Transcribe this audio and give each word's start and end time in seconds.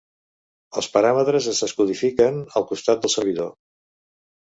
Els 0.79 0.85
paràmetres 0.93 1.49
es 1.51 1.59
descodifiquen 1.65 2.39
al 2.61 2.65
costat 2.71 3.05
del 3.05 3.13
servidor. 3.17 3.53